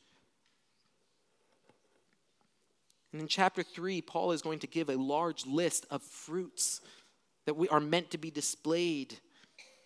[3.11, 6.81] And in chapter 3, Paul is going to give a large list of fruits
[7.45, 9.15] that we are meant to be displayed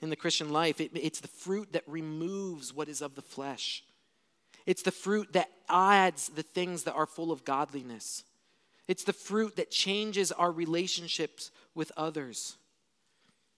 [0.01, 0.79] in the Christian life.
[0.79, 3.83] It, it's the fruit that removes what is of the flesh,
[4.65, 8.23] it's the fruit that adds the things that are full of godliness.
[8.88, 12.57] It's the fruit that changes our relationships with others.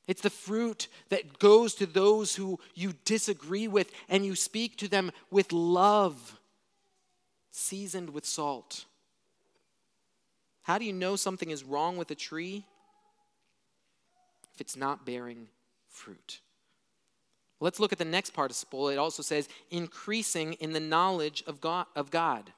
[0.08, 4.88] It's the fruit that goes to those who you disagree with and you speak to
[4.88, 6.40] them with love,
[7.52, 8.86] seasoned with salt.
[10.68, 12.66] How do you know something is wrong with a tree?
[14.54, 15.48] If it's not bearing
[15.88, 16.42] fruit.
[17.62, 18.90] Let's look at the next participle.
[18.90, 21.86] It also says, increasing in the knowledge of God.
[21.96, 22.52] Of God.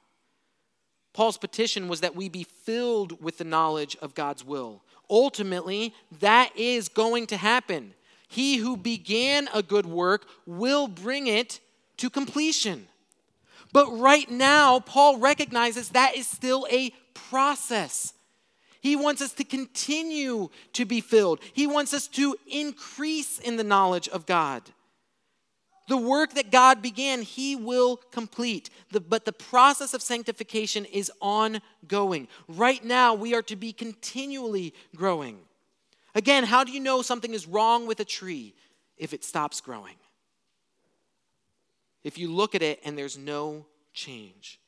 [1.12, 4.82] Paul's petition was that we be filled with the knowledge of God's will.
[5.08, 7.94] Ultimately, that is going to happen.
[8.26, 11.60] He who began a good work will bring it
[11.98, 12.88] to completion.
[13.72, 16.92] But right now, Paul recognizes that is still a
[17.30, 18.12] process.
[18.80, 21.40] He wants us to continue to be filled.
[21.52, 24.62] He wants us to increase in the knowledge of God.
[25.88, 28.70] The work that God began, He will complete.
[28.92, 32.28] The, but the process of sanctification is ongoing.
[32.46, 35.40] Right now, we are to be continually growing.
[36.14, 38.54] Again, how do you know something is wrong with a tree
[38.96, 39.96] if it stops growing?
[42.04, 44.59] If you look at it and there's no change.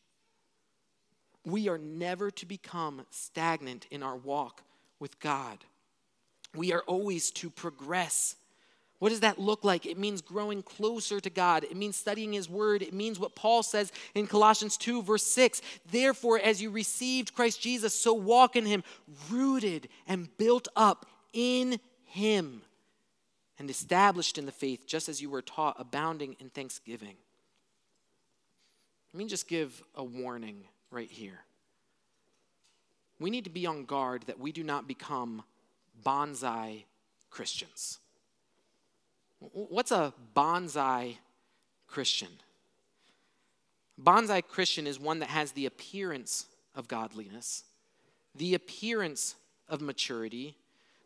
[1.45, 4.63] We are never to become stagnant in our walk
[5.01, 5.59] with God.
[6.55, 8.37] We are always to progress.
[8.99, 9.85] What does that look like?
[9.85, 11.65] It means growing closer to God.
[11.65, 12.83] It means studying His Word.
[12.83, 15.61] It means what Paul says in Colossians 2, verse 6.
[15.91, 18.85] Therefore, as you received Christ Jesus, so walk in Him,
[19.29, 22.63] rooted and built up in Him,
[23.59, 27.17] and established in the faith, just as you were taught, abounding in thanksgiving.
[29.13, 31.41] Let me just give a warning right here.
[33.19, 35.43] We need to be on guard that we do not become
[36.05, 36.85] bonsai
[37.31, 37.99] Christians.
[39.39, 41.17] What's a bonsai
[41.87, 42.29] Christian?
[44.01, 47.65] Bonsai Christian is one that has the appearance of godliness,
[48.35, 49.37] the appearance
[49.69, 50.57] of maturity,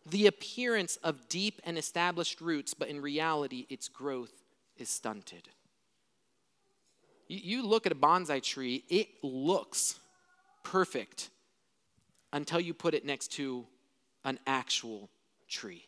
[0.09, 4.42] the appearance of deep and established roots, but in reality, its growth
[4.79, 5.49] is stunted.
[7.29, 9.99] You, look at a bonsai tree, it looks
[10.62, 11.31] perfect
[12.33, 13.67] until you put it next to
[14.25, 15.09] an actual
[15.49, 15.87] tree.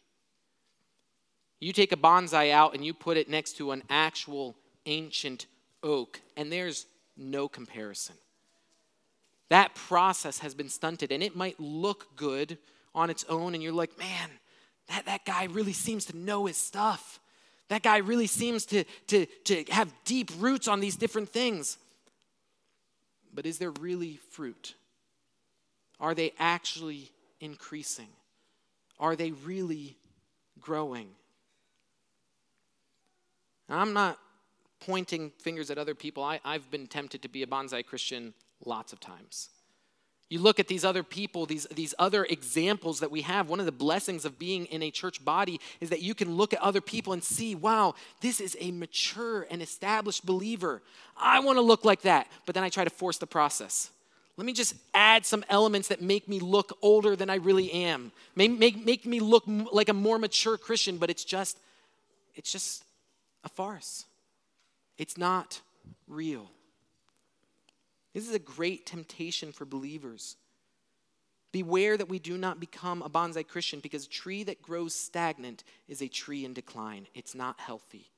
[1.61, 5.47] You take a bonsai out and you put it next to an actual ancient
[5.83, 8.17] oak, and there's no comparison.
[9.49, 12.59] That process has been stunted, and it might look good
[12.95, 14.31] on its own, and you're like, man,
[14.89, 17.21] that, that guy really seems to know his stuff.
[17.69, 21.77] That guy really seems to, to, to have deep roots on these different things.
[23.35, 24.75] But is there really fruit?
[26.01, 28.09] Are they actually increasing?
[28.99, 29.97] Are they really
[30.61, 31.09] growing?
[33.69, 34.19] Now, I'm not
[34.81, 36.23] pointing fingers at other people.
[36.23, 38.33] I, I've been tempted to be a bonsai Christian
[38.65, 39.51] lots of times.
[40.29, 43.49] You look at these other people, these, these other examples that we have.
[43.49, 46.53] One of the blessings of being in a church body is that you can look
[46.53, 50.83] at other people and see, wow, this is a mature and established believer.
[51.17, 52.27] I want to look like that.
[52.45, 53.91] But then I try to force the process.
[54.37, 58.13] Let me just add some elements that make me look older than I really am.
[58.37, 61.59] Make, make, make me look like a more mature Christian, but it's just,
[62.37, 62.85] it's just
[63.45, 64.05] a farce.
[64.99, 65.61] It's not
[66.07, 66.51] real.
[68.15, 70.37] This is a great temptation for believers.
[71.53, 75.65] Beware that we do not become a bonsai Christian because a tree that grows stagnant
[75.89, 77.07] is a tree in decline.
[77.15, 78.11] It's not healthy.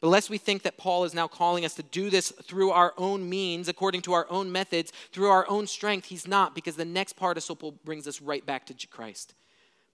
[0.00, 2.92] But lest we think that Paul is now calling us to do this through our
[2.98, 6.84] own means, according to our own methods, through our own strength, he's not, because the
[6.84, 9.34] next part of participle brings us right back to Christ.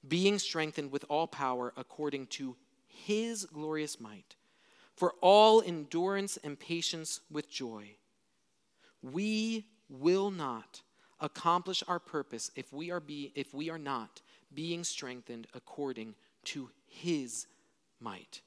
[0.07, 2.57] Being strengthened with all power according to
[2.89, 4.35] his glorious might,
[4.97, 7.95] for all endurance and patience with joy
[9.03, 10.83] we will not
[11.21, 14.21] accomplish our purpose if we are, be, if we are not
[14.55, 17.47] being strengthened according to his
[18.01, 18.41] might.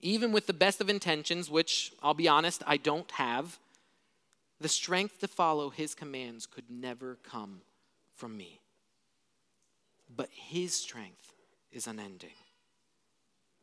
[0.00, 3.58] Even with the best of intentions, which I'll be honest, I don't have,
[4.60, 7.60] the strength to follow his commands could never come
[8.14, 8.60] from me.
[10.14, 11.32] But his strength
[11.72, 12.30] is unending.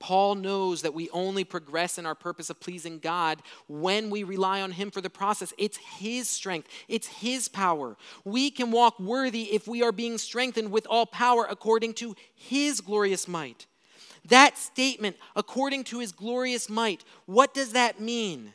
[0.03, 4.61] Paul knows that we only progress in our purpose of pleasing God when we rely
[4.61, 5.53] on Him for the process.
[5.57, 7.95] It's His strength, it's His power.
[8.25, 12.81] We can walk worthy if we are being strengthened with all power according to His
[12.81, 13.65] glorious might.
[14.27, 18.51] That statement, according to His glorious might, what does that mean?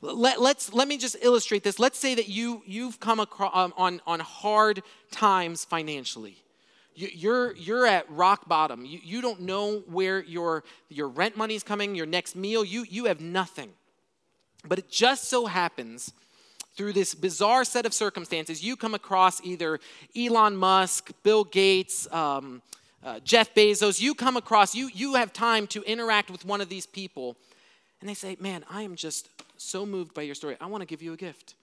[0.00, 1.80] Let, let's, let me just illustrate this.
[1.80, 6.41] Let's say that you, you've come across, um, on, on hard times financially.
[6.94, 8.84] You're, you're at rock bottom.
[8.84, 12.64] You, you don't know where your, your rent money is coming, your next meal.
[12.64, 13.70] You, you have nothing.
[14.66, 16.12] But it just so happens
[16.76, 19.78] through this bizarre set of circumstances, you come across either
[20.16, 22.62] Elon Musk, Bill Gates, um,
[23.04, 24.00] uh, Jeff Bezos.
[24.00, 27.36] You come across, you, you have time to interact with one of these people,
[28.00, 29.28] and they say, Man, I am just
[29.58, 30.56] so moved by your story.
[30.60, 31.54] I want to give you a gift.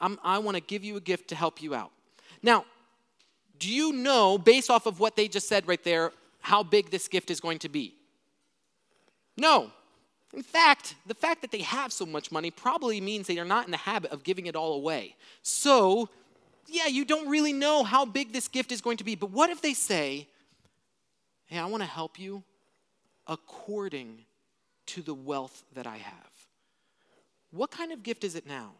[0.00, 1.90] I'm, I want to give you a gift to help you out.
[2.42, 2.64] Now,
[3.58, 7.08] do you know, based off of what they just said right there, how big this
[7.08, 7.94] gift is going to be?
[9.36, 9.70] No.
[10.34, 13.64] In fact, the fact that they have so much money probably means they are not
[13.64, 15.16] in the habit of giving it all away.
[15.42, 16.08] So,
[16.66, 19.14] yeah, you don't really know how big this gift is going to be.
[19.14, 20.28] But what if they say,
[21.46, 22.42] hey, I want to help you
[23.26, 24.24] according
[24.86, 26.30] to the wealth that I have?
[27.50, 28.72] What kind of gift is it now?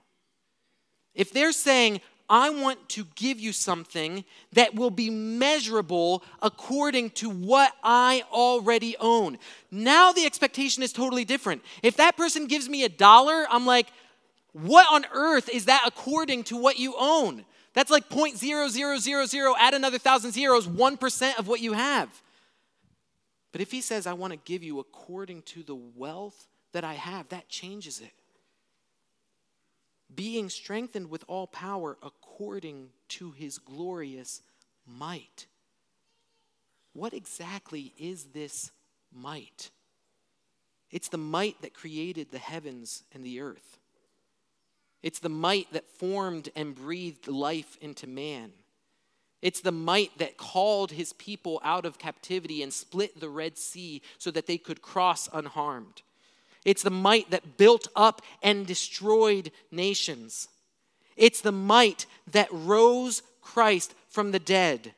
[1.15, 7.31] If they're saying, I want to give you something that will be measurable according to
[7.31, 9.39] what I already own.
[9.71, 11.63] Now the expectation is totally different.
[11.83, 13.89] If that person gives me a dollar, I'm like,
[14.53, 17.45] what on earth is that according to what you own?
[17.73, 22.09] That's like 0.0000, add another thousand zeros, 1% of what you have.
[23.53, 26.95] But if he says, I want to give you according to the wealth that I
[26.95, 28.13] have, that changes it
[30.15, 34.43] being strengthened with all power according to his glorious
[34.87, 35.47] might.
[36.93, 38.71] What exactly is this
[39.13, 39.71] might?
[40.91, 43.79] It's the might that created the heavens and the earth.
[45.03, 48.53] It's the might that formed and breathed life into man.
[49.41, 54.03] It's the might that called his people out of captivity and split the Red Sea
[54.19, 56.03] so that they could cross unharmed.
[56.69, 60.49] It's the might that built up and destroyed nations.
[61.17, 64.93] It's the might that rose Christ from the dead.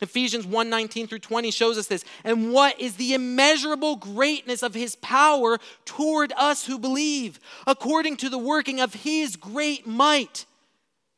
[0.00, 2.04] Ephesians 1 19 through 20 shows us this.
[2.22, 8.28] And what is the immeasurable greatness of his power toward us who believe, according to
[8.28, 10.44] the working of his great might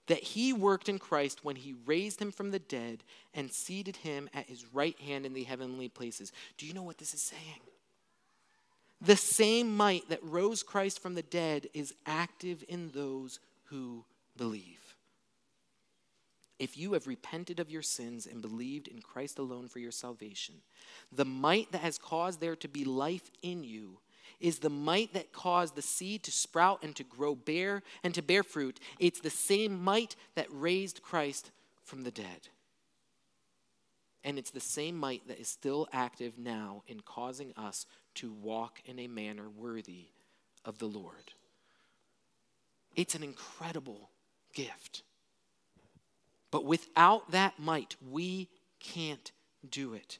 [0.07, 4.31] that he worked in Christ when he raised him from the dead and seated him
[4.33, 6.33] at his right hand in the heavenly places?
[6.57, 7.61] Do you know what this is saying?
[9.01, 14.05] The same might that rose Christ from the dead is active in those who
[14.37, 14.97] believe.
[16.59, 20.57] If you have repented of your sins and believed in Christ alone for your salvation,
[21.11, 23.99] the might that has caused there to be life in you
[24.41, 28.23] is the might that caused the seed to sprout and to grow bear and to
[28.23, 28.79] bear fruit.
[28.99, 31.51] It's the same might that raised Christ
[31.83, 32.49] from the dead.
[34.23, 37.87] And it's the same might that is still active now in causing us
[38.17, 40.09] to walk in a manner worthy
[40.65, 41.33] of the Lord.
[42.97, 44.11] It's an incredible
[44.53, 45.03] gift.
[46.51, 48.49] But without that might, we
[48.81, 49.31] can't
[49.69, 50.19] do it.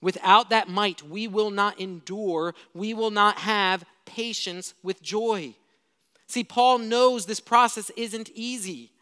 [0.00, 5.54] Without that might, we will not endure, we will not have patience with joy.
[6.28, 8.92] See, Paul knows this process isn't easy.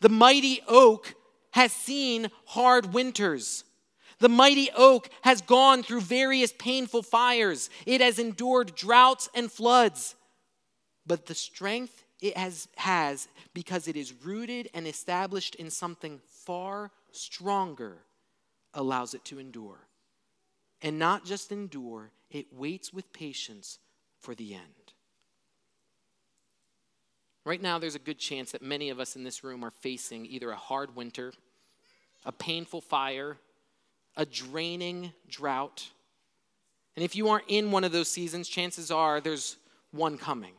[0.00, 1.14] The mighty oak
[1.52, 3.64] has seen hard winters.
[4.22, 7.68] The mighty oak has gone through various painful fires.
[7.86, 10.14] It has endured droughts and floods.
[11.04, 16.92] But the strength it has, has because it is rooted and established in something far
[17.10, 17.96] stronger,
[18.74, 19.88] allows it to endure.
[20.82, 23.80] And not just endure, it waits with patience
[24.20, 24.92] for the end.
[27.44, 30.26] Right now, there's a good chance that many of us in this room are facing
[30.26, 31.32] either a hard winter,
[32.24, 33.36] a painful fire,
[34.16, 35.88] a draining drought.
[36.96, 39.56] And if you aren't in one of those seasons, chances are there's
[39.92, 40.52] one coming.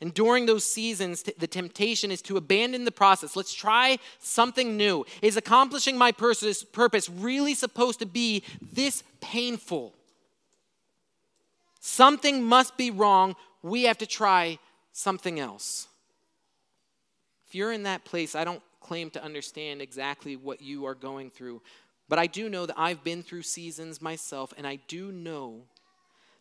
[0.00, 3.36] And during those seasons, the temptation is to abandon the process.
[3.36, 5.06] Let's try something new.
[5.22, 9.94] Is accomplishing my purpose really supposed to be this painful?
[11.80, 13.36] Something must be wrong.
[13.62, 14.58] We have to try
[14.92, 15.88] something else.
[17.46, 21.30] If you're in that place, I don't claim to understand exactly what you are going
[21.30, 21.62] through,
[22.14, 25.62] But I do know that I've been through seasons myself, and I do know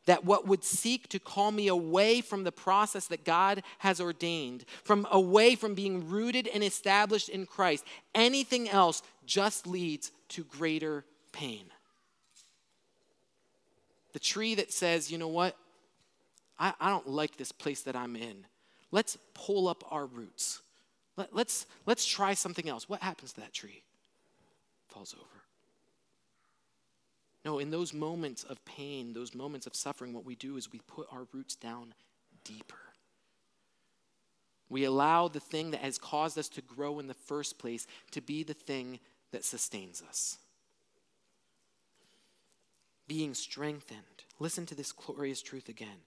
[0.05, 4.65] that what would seek to call me away from the process that God has ordained,
[4.83, 11.05] from away from being rooted and established in Christ, anything else just leads to greater
[11.31, 11.65] pain.
[14.11, 15.57] The tree that says, you know what,
[16.59, 18.45] I, I don't like this place that I'm in.
[18.91, 20.61] Let's pull up our roots.
[21.17, 22.87] Let, let's, let's try something else.
[22.87, 23.81] What happens to that tree?
[24.89, 25.32] Falls over.
[27.45, 30.79] No, in those moments of pain, those moments of suffering, what we do is we
[30.87, 31.93] put our roots down
[32.43, 32.77] deeper.
[34.69, 38.21] We allow the thing that has caused us to grow in the first place to
[38.21, 38.99] be the thing
[39.31, 40.37] that sustains us.
[43.07, 43.99] Being strengthened.
[44.39, 45.99] Listen to this glorious truth again.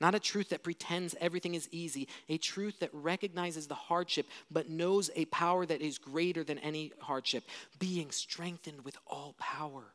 [0.00, 4.68] Not a truth that pretends everything is easy, a truth that recognizes the hardship but
[4.68, 7.44] knows a power that is greater than any hardship.
[7.78, 9.94] Being strengthened with all power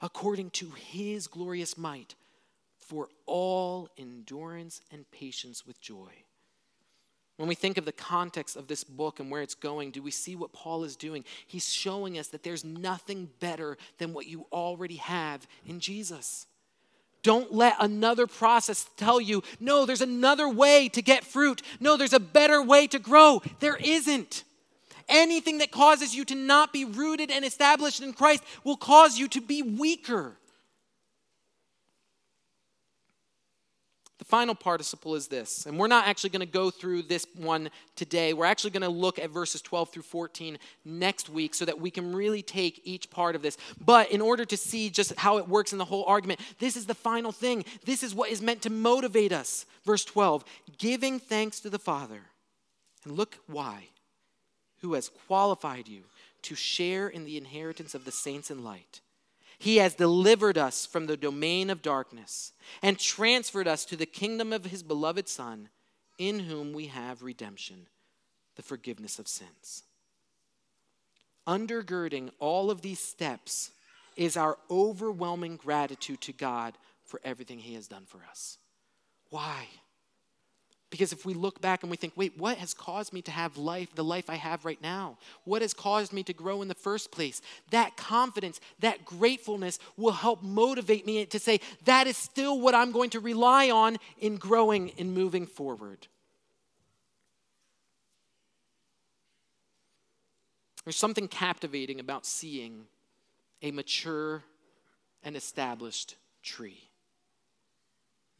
[0.00, 2.14] according to his glorious might,
[2.78, 6.10] for all endurance and patience with joy.
[7.36, 10.10] When we think of the context of this book and where it's going, do we
[10.10, 11.24] see what Paul is doing?
[11.46, 16.46] He's showing us that there's nothing better than what you already have in Jesus.
[17.22, 21.62] Don't let another process tell you, no, there's another way to get fruit.
[21.78, 23.40] No, there's a better way to grow.
[23.60, 24.44] There isn't.
[25.10, 29.26] Anything that causes you to not be rooted and established in Christ will cause you
[29.28, 30.36] to be weaker.
[34.18, 37.70] The final participle is this, and we're not actually going to go through this one
[37.96, 38.34] today.
[38.34, 41.90] We're actually going to look at verses 12 through 14 next week so that we
[41.90, 43.56] can really take each part of this.
[43.82, 46.84] But in order to see just how it works in the whole argument, this is
[46.84, 47.64] the final thing.
[47.86, 49.64] This is what is meant to motivate us.
[49.86, 50.44] Verse 12
[50.78, 52.20] giving thanks to the Father.
[53.04, 53.88] And look why
[54.80, 56.02] who has qualified you
[56.42, 59.00] to share in the inheritance of the saints in light.
[59.58, 62.52] He has delivered us from the domain of darkness
[62.82, 65.68] and transferred us to the kingdom of his beloved Son,
[66.18, 67.86] in whom we have redemption,
[68.56, 69.82] the forgiveness of sins.
[71.46, 73.70] Undergirding all of these steps
[74.16, 76.74] is our overwhelming gratitude to God
[77.04, 78.56] for everything he has done for us.
[79.30, 79.66] Why?
[80.90, 83.56] Because if we look back and we think, wait, what has caused me to have
[83.56, 85.18] life, the life I have right now?
[85.44, 87.40] What has caused me to grow in the first place?
[87.70, 92.90] That confidence, that gratefulness will help motivate me to say, that is still what I'm
[92.90, 96.08] going to rely on in growing and moving forward.
[100.84, 102.86] There's something captivating about seeing
[103.62, 104.42] a mature
[105.22, 106.89] and established tree.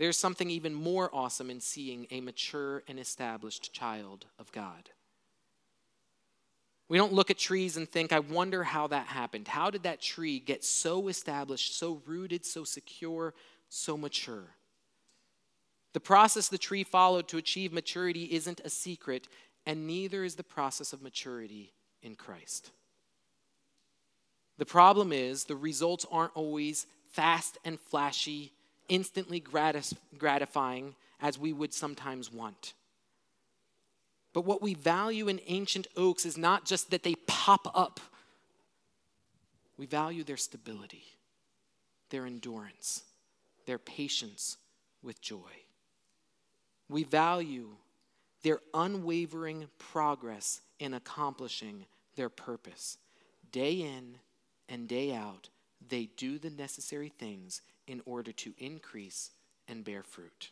[0.00, 4.88] There's something even more awesome in seeing a mature and established child of God.
[6.88, 9.46] We don't look at trees and think, I wonder how that happened.
[9.46, 13.34] How did that tree get so established, so rooted, so secure,
[13.68, 14.54] so mature?
[15.92, 19.28] The process the tree followed to achieve maturity isn't a secret,
[19.66, 22.70] and neither is the process of maturity in Christ.
[24.56, 28.54] The problem is the results aren't always fast and flashy
[28.90, 32.74] instantly gratis- gratifying as we would sometimes want.
[34.32, 38.00] But what we value in ancient oaks is not just that they pop up,
[39.76, 41.04] we value their stability,
[42.10, 43.02] their endurance,
[43.66, 44.58] their patience
[45.02, 45.64] with joy.
[46.88, 47.70] We value
[48.42, 51.86] their unwavering progress in accomplishing
[52.16, 52.98] their purpose.
[53.52, 54.16] Day in
[54.68, 55.48] and day out,
[55.88, 59.30] they do the necessary things in order to increase
[59.66, 60.50] and bear fruit.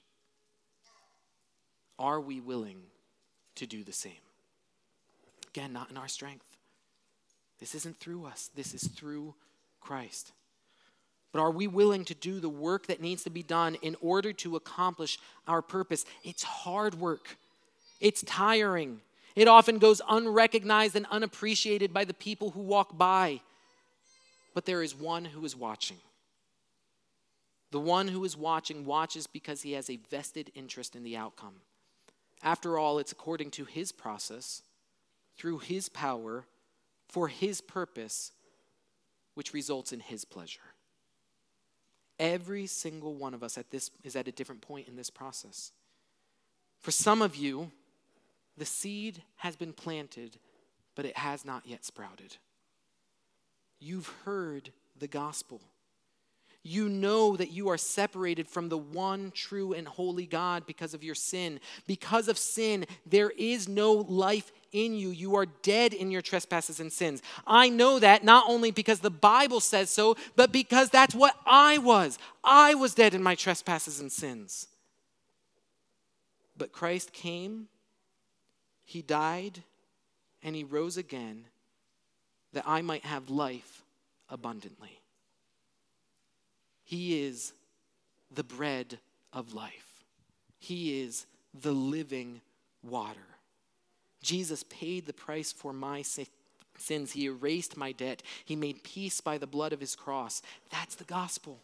[1.97, 2.83] Are we willing
[3.55, 4.25] to do the same?
[5.47, 6.45] Again, not in our strength.
[7.61, 9.35] This isn't through us, this is through
[9.81, 10.33] Christ.
[11.33, 14.33] But are we willing to do the work that needs to be done in order
[14.33, 16.05] to accomplish our purpose?
[16.25, 17.37] It's hard work,
[18.01, 19.01] it's tiring.
[19.37, 23.41] It often goes unrecognized and unappreciated by the people who walk by.
[24.53, 25.99] But there is one who is watching.
[27.71, 31.57] The one who is watching watches because he has a vested interest in the outcome.
[32.43, 34.63] After all, it's according to his process,
[35.37, 36.47] through his power,
[37.09, 38.33] for his purpose,
[39.35, 40.61] which results in his pleasure.
[42.19, 45.73] Every single one of us at this is at a different point in this process.
[46.81, 47.71] For some of you,
[48.57, 50.39] the seed has been planted,
[50.95, 52.37] but it has not yet sprouted.
[53.79, 55.61] You've heard the gospel.
[56.69, 61.03] You know that you are separated from the one true and holy God because of
[61.03, 61.61] your sin.
[61.87, 65.09] Because of sin, there is no life in you.
[65.09, 67.23] You are dead in your trespasses and sins.
[67.47, 71.79] I know that not only because the Bible says so, but because that's what I
[71.79, 72.19] was.
[72.45, 74.67] I was dead in my trespasses and sins.
[76.55, 77.69] But Christ came,
[78.85, 79.63] He died,
[80.43, 81.47] and He rose again
[82.53, 83.85] that I might have life
[84.29, 85.01] abundantly.
[86.89, 87.53] He is
[88.31, 88.99] the bread
[89.31, 90.05] of life,
[90.59, 92.41] He is the living
[92.83, 93.21] water.
[94.23, 97.13] Jesus paid the price for my sins.
[97.13, 98.23] He erased my debt.
[98.43, 100.41] He made peace by the blood of his cross.
[100.71, 101.61] That's the gospel.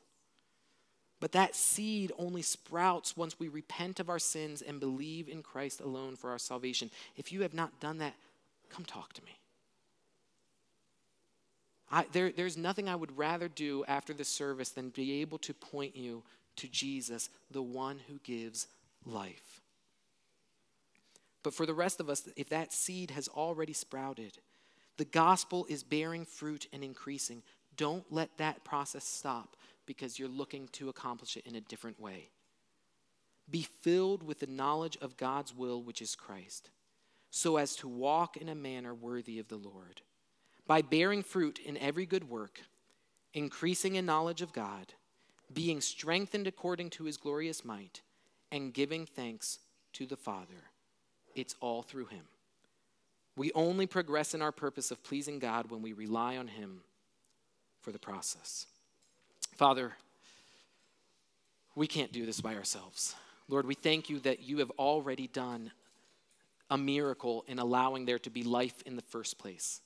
[1.21, 5.81] But that seed only sprouts once we repent of our sins and believe in Christ
[5.81, 6.91] alone for our salvation.
[7.17, 8.15] If you have not done that,
[8.69, 9.39] come talk to me.
[11.95, 15.55] I, there, there's nothing I would rather do after the service than be able to
[15.55, 16.25] point you
[16.57, 18.67] to Jesus, the one who gives
[19.07, 19.61] life.
[21.45, 24.39] But for the rest of us, if that seed has already sprouted,
[24.97, 27.45] the gospel is bearing fruit and increasing.
[27.77, 32.31] Don't let that process stop because you're looking to accomplish it in a different way.
[33.49, 36.71] Be filled with the knowledge of God's will, which is Christ,
[37.31, 40.01] so as to walk in a manner worthy of the Lord,
[40.67, 42.61] by bearing fruit in every good work,
[43.33, 44.95] increasing in knowledge of God,
[45.53, 48.01] being strengthened according to his glorious might,
[48.51, 49.59] and giving thanks
[49.93, 50.71] to the Father
[51.35, 52.25] it's all through Him.
[53.37, 56.81] We only progress in our purpose of pleasing God when we rely on Him
[57.81, 58.67] for the process.
[59.57, 59.95] Father,
[61.75, 63.15] we can't do this by ourselves.
[63.49, 65.73] Lord, we thank you that you have already done
[66.71, 69.81] a miracle in allowing there to be life in the first place.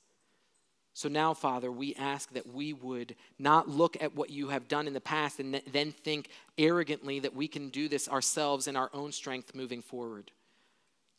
[0.99, 4.89] So now, Father, we ask that we would not look at what you have done
[4.89, 6.29] in the past and then think
[6.59, 10.33] arrogantly that we can do this ourselves in our own strength moving forward.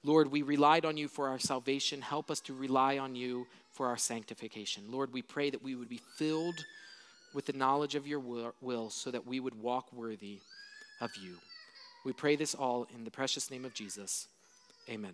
[0.04, 2.02] Lord, we relied on you for our salvation.
[2.02, 4.84] Help us to rely on you for our sanctification.
[4.90, 6.66] Lord, we pray that we would be filled
[7.34, 10.42] with the knowledge of your will so that we would walk worthy
[11.00, 11.38] of you.
[12.04, 14.28] We pray this all in the precious name of Jesus.
[14.90, 15.14] Amen.